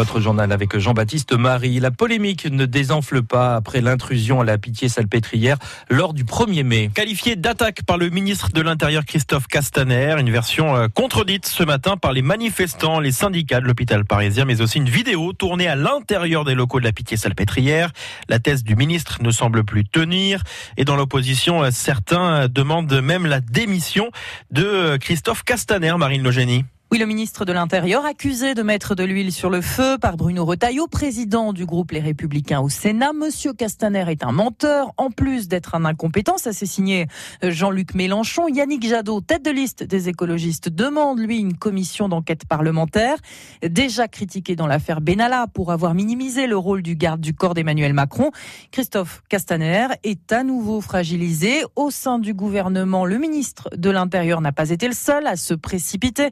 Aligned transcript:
Votre 0.00 0.20
journal 0.20 0.50
avec 0.50 0.78
Jean-Baptiste 0.78 1.34
Marie. 1.34 1.78
La 1.78 1.90
polémique 1.90 2.46
ne 2.46 2.64
désenfle 2.64 3.22
pas 3.22 3.54
après 3.54 3.82
l'intrusion 3.82 4.40
à 4.40 4.44
la 4.44 4.56
pitié 4.56 4.88
salpêtrière 4.88 5.58
lors 5.90 6.14
du 6.14 6.24
1er 6.24 6.62
mai. 6.62 6.90
Qualifié 6.94 7.36
d'attaque 7.36 7.82
par 7.82 7.98
le 7.98 8.08
ministre 8.08 8.48
de 8.48 8.62
l'Intérieur 8.62 9.04
Christophe 9.04 9.46
Castaner, 9.46 10.16
une 10.18 10.30
version 10.30 10.74
euh, 10.74 10.88
contredite 10.88 11.44
ce 11.44 11.64
matin 11.64 11.98
par 11.98 12.14
les 12.14 12.22
manifestants, 12.22 12.98
les 12.98 13.12
syndicats 13.12 13.60
de 13.60 13.66
l'hôpital 13.66 14.06
parisien, 14.06 14.46
mais 14.46 14.62
aussi 14.62 14.78
une 14.78 14.88
vidéo 14.88 15.34
tournée 15.34 15.68
à 15.68 15.76
l'intérieur 15.76 16.46
des 16.46 16.54
locaux 16.54 16.80
de 16.80 16.86
la 16.86 16.92
pitié 16.92 17.18
salpêtrière. 17.18 17.92
La 18.30 18.38
thèse 18.38 18.64
du 18.64 18.76
ministre 18.76 19.18
ne 19.20 19.30
semble 19.30 19.64
plus 19.64 19.84
tenir 19.84 20.42
et 20.78 20.86
dans 20.86 20.96
l'opposition, 20.96 21.62
euh, 21.62 21.68
certains 21.70 22.48
demandent 22.48 23.02
même 23.02 23.26
la 23.26 23.42
démission 23.42 24.10
de 24.50 24.64
euh, 24.64 24.96
Christophe 24.96 25.42
Castaner, 25.42 25.92
Marine 25.98 26.22
Logénie. 26.22 26.64
Oui, 26.92 26.98
le 26.98 27.06
ministre 27.06 27.44
de 27.44 27.52
l'Intérieur, 27.52 28.04
accusé 28.04 28.54
de 28.54 28.64
mettre 28.64 28.96
de 28.96 29.04
l'huile 29.04 29.30
sur 29.30 29.48
le 29.48 29.60
feu 29.60 29.96
par 29.96 30.16
Bruno 30.16 30.44
Retailleau, 30.44 30.88
président 30.88 31.52
du 31.52 31.64
groupe 31.64 31.92
Les 31.92 32.00
Républicains 32.00 32.58
au 32.58 32.68
Sénat. 32.68 33.12
Monsieur 33.12 33.52
Castaner 33.52 34.06
est 34.08 34.24
un 34.24 34.32
menteur, 34.32 34.92
en 34.96 35.12
plus 35.12 35.46
d'être 35.46 35.76
un 35.76 35.84
incompétent. 35.84 36.36
Ça 36.36 36.52
s'est 36.52 36.66
signé 36.66 37.06
euh, 37.44 37.52
Jean-Luc 37.52 37.94
Mélenchon. 37.94 38.48
Yannick 38.48 38.84
Jadot, 38.84 39.20
tête 39.20 39.44
de 39.44 39.52
liste 39.52 39.84
des 39.84 40.08
écologistes, 40.08 40.68
demande, 40.68 41.20
lui, 41.20 41.38
une 41.38 41.56
commission 41.56 42.08
d'enquête 42.08 42.44
parlementaire. 42.44 43.18
Déjà 43.62 44.08
critiqué 44.08 44.56
dans 44.56 44.66
l'affaire 44.66 45.00
Benalla 45.00 45.46
pour 45.46 45.70
avoir 45.70 45.94
minimisé 45.94 46.48
le 46.48 46.56
rôle 46.56 46.82
du 46.82 46.96
garde 46.96 47.20
du 47.20 47.34
corps 47.34 47.54
d'Emmanuel 47.54 47.92
Macron. 47.92 48.32
Christophe 48.72 49.22
Castaner 49.28 49.86
est 50.02 50.32
à 50.32 50.42
nouveau 50.42 50.80
fragilisé. 50.80 51.62
Au 51.76 51.92
sein 51.92 52.18
du 52.18 52.34
gouvernement, 52.34 53.04
le 53.04 53.18
ministre 53.18 53.68
de 53.76 53.90
l'Intérieur 53.90 54.40
n'a 54.40 54.50
pas 54.50 54.70
été 54.70 54.88
le 54.88 54.94
seul 54.94 55.28
à 55.28 55.36
se 55.36 55.54
précipiter 55.54 56.30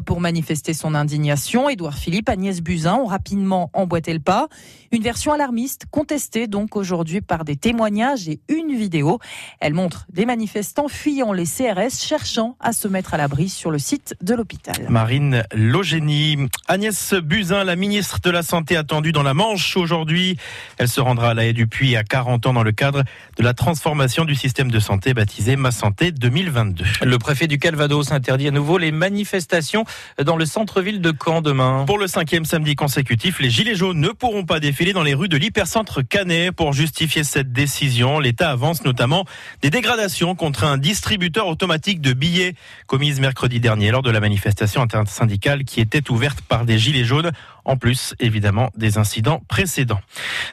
pour 0.00 0.20
manifester 0.20 0.74
son 0.74 0.94
indignation. 0.94 1.68
Édouard 1.68 1.98
Philippe, 1.98 2.28
Agnès 2.28 2.60
Buzyn 2.60 2.94
ont 2.94 3.06
rapidement 3.06 3.70
emboîté 3.72 4.12
le 4.12 4.20
pas. 4.20 4.48
Une 4.92 5.02
version 5.02 5.32
alarmiste 5.32 5.86
contestée 5.90 6.46
donc 6.46 6.76
aujourd'hui 6.76 7.20
par 7.20 7.44
des 7.44 7.56
témoignages 7.56 8.28
et 8.28 8.40
une 8.48 8.76
vidéo. 8.76 9.18
Elle 9.60 9.74
montre 9.74 10.06
des 10.12 10.26
manifestants 10.26 10.88
fuyant 10.88 11.32
les 11.32 11.44
CRS 11.44 11.98
cherchant 11.98 12.56
à 12.60 12.72
se 12.72 12.88
mettre 12.88 13.14
à 13.14 13.16
l'abri 13.16 13.48
sur 13.48 13.70
le 13.70 13.78
site 13.78 14.14
de 14.20 14.34
l'hôpital. 14.34 14.76
Marine 14.88 15.44
Logénie. 15.54 16.48
Agnès 16.68 17.14
Buzyn, 17.14 17.64
la 17.64 17.76
ministre 17.76 18.20
de 18.20 18.30
la 18.30 18.42
Santé 18.42 18.76
attendue 18.76 19.12
dans 19.12 19.22
la 19.22 19.34
Manche 19.34 19.76
aujourd'hui. 19.76 20.36
Elle 20.78 20.88
se 20.88 21.00
rendra 21.00 21.30
à 21.30 21.34
la 21.34 21.46
haie 21.46 21.52
du 21.52 21.66
Puy 21.66 21.96
à 21.96 22.04
40 22.04 22.46
ans 22.46 22.52
dans 22.52 22.62
le 22.62 22.72
cadre 22.72 23.02
de 23.36 23.42
la 23.42 23.54
transformation 23.54 24.24
du 24.24 24.34
système 24.34 24.70
de 24.70 24.80
santé 24.80 25.14
baptisé 25.14 25.56
Ma 25.56 25.70
Santé 25.70 26.12
2022. 26.12 26.84
Le 27.02 27.18
préfet 27.18 27.46
du 27.46 27.58
Calvados 27.58 28.12
interdit 28.12 28.48
à 28.48 28.50
nouveau 28.50 28.78
les 28.78 28.92
manifestations 28.92 29.85
dans 30.22 30.36
le 30.36 30.46
centre-ville 30.46 31.00
de 31.00 31.12
Caen 31.12 31.42
demain. 31.42 31.84
Pour 31.86 31.98
le 31.98 32.06
cinquième 32.06 32.44
samedi 32.44 32.74
consécutif, 32.74 33.40
les 33.40 33.50
Gilets 33.50 33.74
jaunes 33.74 34.00
ne 34.00 34.08
pourront 34.08 34.44
pas 34.44 34.60
défiler 34.60 34.92
dans 34.92 35.02
les 35.02 35.14
rues 35.14 35.28
de 35.28 35.36
l'hypercentre 35.36 36.06
Canet. 36.06 36.52
Pour 36.52 36.72
justifier 36.72 37.24
cette 37.24 37.52
décision, 37.52 38.18
l'État 38.18 38.50
avance 38.50 38.84
notamment 38.84 39.24
des 39.62 39.70
dégradations 39.70 40.34
contre 40.34 40.64
un 40.64 40.78
distributeur 40.78 41.46
automatique 41.48 42.00
de 42.00 42.12
billets 42.12 42.54
commises 42.86 43.20
mercredi 43.20 43.60
dernier 43.60 43.90
lors 43.90 44.02
de 44.02 44.10
la 44.10 44.20
manifestation 44.20 44.82
intersyndicale 44.82 45.64
qui 45.64 45.80
était 45.80 46.10
ouverte 46.10 46.40
par 46.42 46.64
des 46.64 46.78
Gilets 46.78 47.04
jaunes 47.04 47.32
en 47.66 47.76
plus 47.76 48.14
évidemment 48.20 48.70
des 48.76 48.96
incidents 48.96 49.42
précédents. 49.48 50.00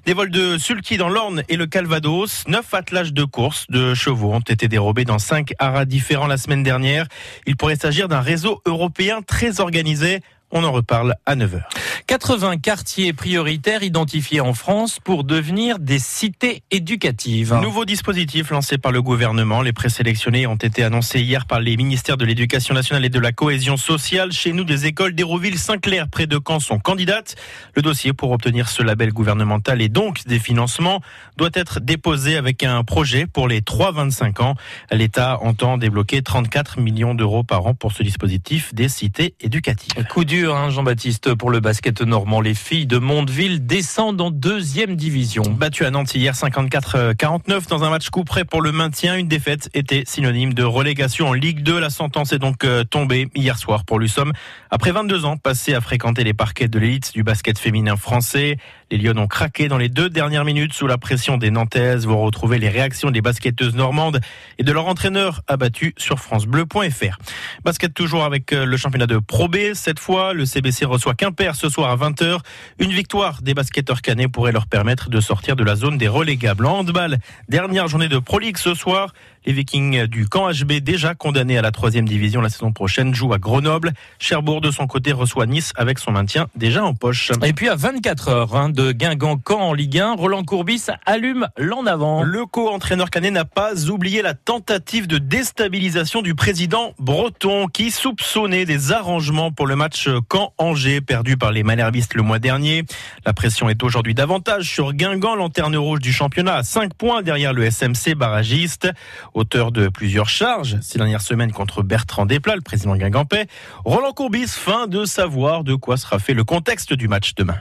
Des 0.06 0.14
vols 0.14 0.32
de 0.32 0.58
sulky 0.58 0.98
dans 0.98 1.10
l'Orne 1.10 1.44
et 1.48 1.56
le 1.56 1.68
Calvados, 1.68 2.44
neuf 2.48 2.74
attelages 2.74 3.14
de 3.14 3.24
course 3.24 3.66
de 3.70 3.94
chevaux 3.94 4.34
ont 4.34 4.40
été 4.40 4.68
dérobés 4.68 5.06
dans 5.06 5.20
cinq 5.20 5.54
haras 5.60 5.86
différents 5.86 6.28
la 6.28 6.38
semaine 6.38 6.64
dernière. 6.64 7.08
Il 7.46 7.56
pourrait 7.56 7.78
s'agir 7.78 8.08
d'un 8.08 8.22
réseau 8.22 8.62
européen 8.66 9.22
très 9.22 9.62
organisé 9.62 10.20
on 10.54 10.64
en 10.64 10.72
reparle 10.72 11.16
à 11.26 11.36
9h. 11.36 11.64
80 12.06 12.58
quartiers 12.58 13.12
prioritaires 13.12 13.82
identifiés 13.82 14.40
en 14.40 14.54
France 14.54 15.00
pour 15.04 15.24
devenir 15.24 15.80
des 15.80 15.98
cités 15.98 16.62
éducatives. 16.70 17.56
Nouveau 17.62 17.86
dispositif 17.86 18.52
lancé 18.52 18.78
par 18.78 18.92
le 18.92 19.02
gouvernement. 19.02 19.62
Les 19.62 19.74
présélectionnés 19.74 20.46
ont 20.46 20.56
été 20.56 20.84
annoncés 20.84 21.22
hier 21.22 21.48
par 21.48 21.60
les 21.60 21.76
ministères 21.76 22.18
de 22.18 22.26
l'Éducation 22.26 22.76
nationale 22.76 23.04
et 23.06 23.10
de 23.10 23.20
la 23.20 23.32
cohésion 23.32 23.78
sociale. 23.78 24.32
Chez 24.32 24.54
nous, 24.54 24.64
des 24.64 24.86
écoles 24.86 25.16
d'Hérouville-Saint-Clair 25.16 26.08
près 26.08 26.28
de 26.28 26.40
Caen 26.46 26.60
sont 26.60 26.78
candidates. 26.78 27.36
Le 27.76 27.82
dossier 27.82 28.14
pour 28.14 28.32
obtenir 28.32 28.70
ce 28.70 28.84
label 28.84 29.12
gouvernemental 29.12 29.82
et 29.82 29.90
donc 29.90 30.26
des 30.28 30.40
financements 30.40 31.02
doit 31.38 31.50
être 31.54 31.80
déposé 31.80 32.38
avec 32.38 32.64
un 32.64 32.84
projet 32.84 33.26
pour 33.26 33.48
les 33.48 33.62
3-25 33.62 34.42
ans. 34.44 34.56
L'État 34.92 35.40
entend 35.42 35.78
débloquer 35.80 36.22
34 36.22 36.80
millions 36.80 37.16
d'euros 37.16 37.44
par 37.44 37.66
an 37.66 37.74
pour 37.74 37.92
ce 37.92 38.04
dispositif 38.04 38.74
des 38.76 38.90
cités 38.90 39.34
éducatives. 39.42 40.06
Coup 40.10 40.26
dur 40.26 40.43
Hein, 40.52 40.70
Jean-Baptiste, 40.70 41.36
pour 41.36 41.52
le 41.52 41.60
basket 41.60 42.02
normand. 42.02 42.42
Les 42.42 42.54
filles 42.54 42.86
de 42.86 42.98
Mondeville 42.98 43.66
descendent 43.66 44.20
en 44.20 44.32
deuxième 44.32 44.96
division. 44.96 45.44
Battues 45.44 45.86
à 45.86 45.92
Nantes 45.92 46.14
hier 46.16 46.34
54-49 46.34 47.70
dans 47.70 47.84
un 47.84 47.90
match 47.90 48.10
coup 48.10 48.24
près 48.24 48.44
pour 48.44 48.62
le 48.62 48.72
maintien. 48.72 49.16
Une 49.16 49.28
défaite 49.28 49.70
était 49.74 50.04
synonyme 50.06 50.54
de 50.54 50.64
relégation 50.64 51.30
en 51.30 51.34
Ligue 51.34 51.64
2. 51.64 51.80
La 51.80 51.90
sentence 51.90 52.34
est 52.34 52.40
donc 52.40 52.66
euh, 52.66 52.84
tombée 52.84 53.30
hier 53.36 53.58
soir 53.58 53.86
pour 53.86 54.00
l'USOM. 54.00 54.34
Après 54.70 54.92
22 54.92 55.26
ans 55.26 55.38
passés 55.38 55.74
à 55.74 55.82
fréquenter 55.82 56.24
les 56.24 56.34
parquets 56.34 56.68
de 56.68 56.80
l'élite 56.80 57.14
du 57.14 57.24
basket 57.24 57.58
féminin 57.58 57.96
français, 57.96 58.58
les 58.92 58.98
Lyons 58.98 59.18
ont 59.18 59.28
craqué 59.28 59.68
dans 59.70 59.78
les 59.78 59.90
deux 59.90 60.10
dernières 60.10 60.46
minutes 60.46 60.74
sous 60.74 60.88
la 60.88 60.98
pression 60.98 61.38
des 61.38 61.50
Nantaises. 61.52 62.06
Vous 62.06 62.18
retrouvez 62.18 62.60
les 62.60 62.70
réactions 62.70 63.10
des 63.10 63.22
basketteuses 63.22 63.76
normandes 63.76 64.20
et 64.60 64.64
de 64.64 64.72
leur 64.72 64.88
entraîneur 64.88 65.42
abattu 65.48 65.96
sur 65.98 66.20
francebleu.fr. 66.20 67.18
Basket 67.64 67.94
toujours 67.94 68.24
avec 68.24 68.54
euh, 68.54 68.66
le 68.66 68.78
championnat 68.78 69.08
de 69.08 69.18
Pro 69.18 69.48
B. 69.48 69.74
Cette 69.74 70.00
fois, 70.00 70.23
le 70.32 70.46
CBC 70.46 70.86
reçoit 70.86 71.16
Quimper 71.16 71.56
ce 71.56 71.68
soir 71.68 71.90
à 71.90 71.98
20h. 71.98 72.40
Une 72.80 72.92
victoire 72.92 73.42
des 73.42 73.54
basketteurs 73.54 74.02
canets 74.02 74.30
pourrait 74.30 74.54
leur 74.54 74.68
permettre 74.68 75.10
de 75.10 75.20
sortir 75.20 75.58
de 75.58 75.64
la 75.64 75.76
zone 75.76 75.98
des 75.98 76.08
relégables. 76.08 76.66
En 76.66 76.80
handball, 76.80 77.18
dernière 77.50 77.88
journée 77.90 78.08
de 78.08 78.20
Pro 78.20 78.40
ce 78.56 78.74
soir. 78.74 79.14
Les 79.46 79.54
Vikings 79.54 80.08
du 80.08 80.28
camp 80.28 80.50
HB, 80.50 80.80
déjà 80.80 81.16
condamnés 81.16 81.58
à 81.58 81.62
la 81.62 81.72
troisième 81.72 82.08
division 82.08 82.42
la 82.42 82.50
saison 82.50 82.72
prochaine, 82.72 83.14
jouent 83.14 83.34
à 83.34 83.38
Grenoble. 83.38 83.94
Cherbourg, 84.20 84.62
de 84.62 84.72
son 84.72 84.88
côté, 84.88 85.12
reçoit 85.12 85.46
Nice 85.46 85.74
avec 85.76 86.00
son 86.00 86.12
maintien 86.12 86.48
déjà 86.56 86.84
en 86.84 86.94
poche. 86.94 87.32
Et 87.44 87.54
puis 87.54 87.70
à 87.70 87.76
24 87.76 88.30
heures 88.30 88.56
hein, 88.56 88.70
de 88.70 88.92
Guingamp-Camp 88.92 89.60
en 89.60 89.74
Ligue 89.74 90.00
1, 90.00 90.14
Roland 90.14 90.44
Courbis 90.44 90.88
allume 91.06 91.48
l'en 91.58 91.86
avant. 91.86 92.24
Le 92.24 92.46
co-entraîneur 92.46 93.10
canet 93.10 93.32
n'a 93.32 93.46
pas 93.46 93.90
oublié 93.90 94.22
la 94.22 94.34
tentative 94.34 95.08
de 95.08 95.18
déstabilisation 95.18 96.22
du 96.22 96.36
président 96.36 96.94
breton 97.00 97.68
qui 97.68 97.92
soupçonnait 97.92 98.66
des 98.66 98.92
arrangements 98.92 99.52
pour 99.52 99.68
le 99.68 99.76
match 99.76 100.08
Caen-Angers 100.32 101.02
perdu 101.02 101.38
par 101.38 101.52
les 101.52 101.64
Malherbistes 101.64 102.14
le 102.14 102.24
mois 102.24 102.40
dernier. 102.40 102.84
La 103.26 103.34
pression 103.34 103.70
est 103.70 103.84
aujourd'hui 103.84 104.14
davantage 104.14 104.70
sur 104.70 104.94
Guingamp, 104.94 105.36
lanterne 105.36 105.76
rouge 105.76 106.00
du 106.00 106.14
championnat 106.14 106.56
à 106.56 106.64
5 106.64 106.94
points 106.94 107.22
derrière 107.22 107.54
le 107.54 107.70
SMC 107.70 108.16
barragiste 108.16 108.90
auteur 109.34 109.72
de 109.72 109.88
plusieurs 109.88 110.30
charges 110.30 110.78
ces 110.82 110.98
dernières 110.98 111.22
semaines 111.22 111.52
contre 111.52 111.84
Bertrand 111.84 112.26
Desplat, 112.26 112.56
le 112.56 112.62
président 112.62 112.96
Guingampais. 112.96 113.48
Roland 113.86 114.14
Courbis, 114.14 114.48
fin 114.48 114.88
de 114.88 115.06
savoir 115.06 115.64
de 115.64 115.76
quoi 115.76 115.98
sera 115.98 116.20
fait 116.20 116.34
le 116.34 116.44
contexte 116.44 116.94
du 116.94 117.08
match 117.08 117.36
demain. 117.36 117.58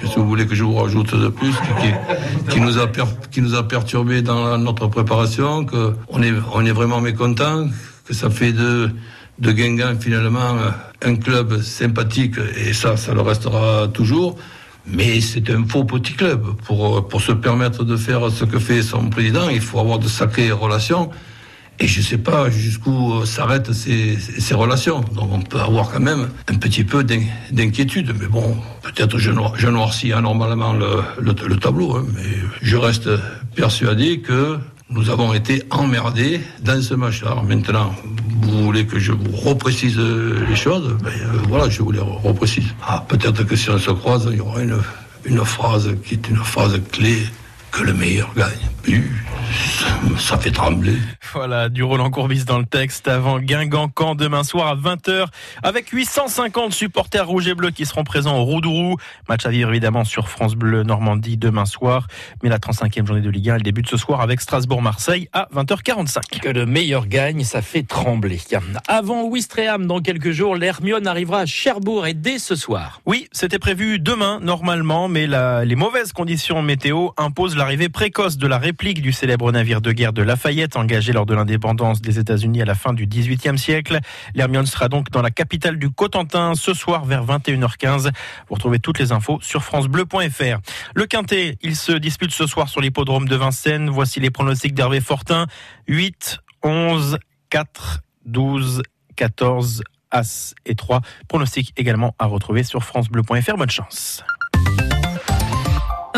Qu'est-ce 0.00 0.14
que 0.14 0.20
vous 0.20 0.28
voulez 0.28 0.46
que 0.46 0.54
je 0.54 0.64
vous 0.64 0.74
rajoute 0.74 1.14
de 1.14 1.28
plus 1.28 1.54
qui, 2.50 2.60
nous, 2.60 2.78
a 2.78 2.88
qui 3.30 3.42
nous 3.42 3.54
a 3.54 3.68
perturbé 3.68 4.22
dans 4.22 4.56
notre 4.58 4.86
préparation, 4.88 5.66
qu'on 5.66 6.22
est, 6.22 6.32
on 6.52 6.64
est 6.64 6.72
vraiment 6.72 7.00
mécontent, 7.00 7.68
que 8.06 8.14
ça 8.14 8.30
fait 8.30 8.52
de, 8.52 8.90
de 9.38 9.52
Guingamp 9.52 10.00
finalement 10.00 10.56
un 11.02 11.16
club 11.16 11.60
sympathique 11.60 12.36
et 12.56 12.72
ça, 12.72 12.96
ça 12.96 13.12
le 13.12 13.20
restera 13.20 13.88
toujours. 13.88 14.38
Mais 14.86 15.20
c'est 15.20 15.48
un 15.50 15.64
faux 15.64 15.84
petit 15.84 16.14
club. 16.14 16.44
Pour, 16.64 17.06
pour 17.08 17.20
se 17.20 17.32
permettre 17.32 17.84
de 17.84 17.96
faire 17.96 18.30
ce 18.30 18.44
que 18.44 18.58
fait 18.58 18.82
son 18.82 19.08
président, 19.10 19.48
il 19.48 19.60
faut 19.60 19.78
avoir 19.78 19.98
de 19.98 20.08
sacrées 20.08 20.50
relations. 20.50 21.10
Et 21.80 21.86
je 21.86 22.00
ne 22.00 22.04
sais 22.04 22.18
pas 22.18 22.50
jusqu'où 22.50 23.24
s'arrêtent 23.24 23.72
ces, 23.72 24.16
ces, 24.16 24.54
relations. 24.54 25.00
Donc 25.00 25.32
on 25.32 25.40
peut 25.40 25.58
avoir 25.58 25.90
quand 25.90 26.00
même 26.00 26.28
un 26.48 26.54
petit 26.54 26.84
peu 26.84 27.02
d'inquiétude. 27.02 28.14
Mais 28.20 28.26
bon, 28.26 28.56
peut-être 28.82 29.18
je, 29.18 29.32
je 29.56 29.68
noircis 29.68 30.12
anormalement 30.12 30.74
le, 30.74 31.02
le, 31.20 31.56
tableau. 31.56 31.96
Hein, 31.96 32.06
mais 32.14 32.38
je 32.60 32.76
reste 32.76 33.08
persuadé 33.56 34.20
que 34.20 34.58
nous 34.90 35.10
avons 35.10 35.32
été 35.32 35.62
emmerdés 35.70 36.40
dans 36.62 36.80
ce 36.80 36.94
match-là. 36.94 37.42
Maintenant, 37.48 37.94
vous 38.42 38.64
voulez 38.64 38.86
que 38.86 38.98
je 38.98 39.12
vous 39.12 39.36
reprécise 39.36 39.98
les 39.98 40.56
choses 40.56 40.96
ben, 41.02 41.10
euh, 41.10 41.38
Voilà, 41.48 41.68
je 41.68 41.82
vous 41.82 41.92
les 41.92 42.00
reprécise. 42.00 42.74
Ah, 42.86 43.04
peut-être 43.06 43.44
que 43.44 43.56
si 43.56 43.70
on 43.70 43.78
se 43.78 43.90
croise, 43.90 44.28
il 44.30 44.38
y 44.38 44.40
aura 44.40 44.62
une, 44.62 44.78
une 45.24 45.44
phrase 45.44 45.90
qui 46.04 46.14
est 46.14 46.28
une 46.28 46.36
phrase 46.36 46.80
clé 46.90 47.16
que 47.70 47.82
le 47.82 47.94
meilleur 47.94 48.32
gagne. 48.36 48.52
Ça 50.18 50.38
fait 50.38 50.50
trembler. 50.50 50.96
Voilà, 51.32 51.68
du 51.68 51.82
Roland 51.82 52.10
Courbis 52.10 52.44
dans 52.44 52.58
le 52.58 52.64
texte 52.64 53.08
avant 53.08 53.38
Guingamp-Camp 53.38 54.14
demain 54.14 54.44
soir 54.44 54.68
à 54.68 54.76
20h 54.76 55.26
avec 55.62 55.88
850 55.88 56.72
supporters 56.72 57.26
rouges 57.26 57.48
et 57.48 57.54
bleus 57.54 57.70
qui 57.70 57.86
seront 57.86 58.04
présents 58.04 58.38
au 58.38 58.44
Roudourou. 58.44 58.96
Match 59.28 59.46
à 59.46 59.50
vivre 59.50 59.70
évidemment 59.70 60.04
sur 60.04 60.28
France 60.28 60.54
Bleu 60.54 60.82
Normandie 60.82 61.36
demain 61.36 61.64
soir. 61.64 62.06
Mais 62.42 62.48
la 62.48 62.58
35e 62.58 63.06
journée 63.06 63.22
de 63.22 63.30
Ligue 63.30 63.50
1, 63.50 63.56
elle 63.56 63.62
débute 63.62 63.88
ce 63.88 63.96
soir 63.96 64.20
avec 64.20 64.40
Strasbourg-Marseille 64.40 65.28
à 65.32 65.48
20h45. 65.54 66.40
Que 66.40 66.48
le 66.48 66.66
meilleur 66.66 67.06
gagne, 67.06 67.44
ça 67.44 67.62
fait 67.62 67.82
trembler. 67.82 68.40
Avant 68.88 69.24
Ouistreham, 69.24 69.86
dans 69.86 70.00
quelques 70.00 70.32
jours, 70.32 70.56
l'Hermione 70.56 71.06
arrivera 71.06 71.40
à 71.40 71.46
Cherbourg 71.46 72.06
et 72.06 72.14
dès 72.14 72.38
ce 72.38 72.56
soir. 72.56 73.00
Oui, 73.06 73.28
c'était 73.32 73.58
prévu 73.58 73.98
demain 73.98 74.40
normalement, 74.40 75.08
mais 75.08 75.26
la, 75.26 75.64
les 75.64 75.76
mauvaises 75.76 76.12
conditions 76.12 76.62
météo 76.62 77.08
imposent 77.16 77.56
l'arrivée 77.56 77.88
précoce 77.88 78.36
de 78.36 78.46
la 78.46 78.58
réplique 78.58 79.02
du 79.02 79.12
célèbre 79.12 79.50
navire 79.52 79.80
de 79.80 79.91
guerre 79.92 80.12
de 80.12 80.22
Lafayette 80.22 80.76
engagé 80.76 81.12
lors 81.12 81.26
de 81.26 81.34
l'indépendance 81.34 82.00
des 82.00 82.18
États-Unis 82.18 82.62
à 82.62 82.64
la 82.64 82.74
fin 82.74 82.92
du 82.92 83.06
XVIIIe 83.06 83.58
siècle. 83.58 83.98
L'Hermione 84.34 84.66
sera 84.66 84.88
donc 84.88 85.10
dans 85.10 85.22
la 85.22 85.30
capitale 85.30 85.78
du 85.78 85.90
Cotentin 85.90 86.54
ce 86.54 86.74
soir 86.74 87.04
vers 87.04 87.24
21h15. 87.24 88.10
Vous 88.48 88.54
retrouvez 88.54 88.78
toutes 88.78 88.98
les 88.98 89.12
infos 89.12 89.38
sur 89.42 89.62
francebleu.fr. 89.62 90.58
Le 90.94 91.06
Quintet, 91.06 91.56
il 91.62 91.76
se 91.76 91.92
dispute 91.92 92.32
ce 92.32 92.46
soir 92.46 92.68
sur 92.68 92.80
l'hippodrome 92.80 93.28
de 93.28 93.36
Vincennes. 93.36 93.90
Voici 93.90 94.20
les 94.20 94.30
pronostics 94.30 94.74
d'Hervé 94.74 95.00
Fortin. 95.00 95.46
8, 95.88 96.38
11, 96.62 97.18
4, 97.50 98.00
12, 98.26 98.82
14, 99.16 99.82
As 100.10 100.54
et 100.66 100.74
3. 100.74 101.00
Pronostics 101.28 101.72
également 101.76 102.14
à 102.18 102.26
retrouver 102.26 102.62
sur 102.62 102.82
francebleu.fr. 102.84 103.56
Bonne 103.56 103.70
chance. 103.70 104.24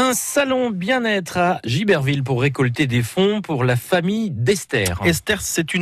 Un 0.04 0.12
salon 0.12 0.68
bien-être 0.68 1.38
à 1.38 1.60
Giberville 1.64 2.22
pour 2.22 2.42
récolter 2.42 2.86
des 2.86 3.02
fonds 3.02 3.40
pour 3.40 3.64
la 3.64 3.74
famille 3.74 4.30
d'Esther. 4.30 5.00
Esther, 5.02 5.40
c'est 5.40 5.72
une 5.72 5.72